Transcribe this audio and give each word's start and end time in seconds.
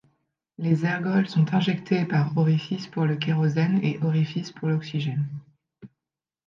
Les 0.57 0.83
ergols 0.83 1.27
sont 1.27 1.53
injectés 1.53 2.05
par 2.05 2.35
orifices 2.35 2.87
pour 2.87 3.05
le 3.05 3.17
kérosène 3.17 3.79
et 3.83 3.99
orifices 4.01 4.51
pour 4.51 4.67
l'oxygène. 4.67 5.27